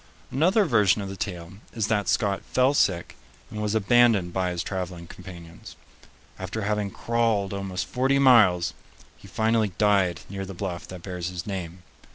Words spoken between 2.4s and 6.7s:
fell sick and was abandoned by his traveling companions. After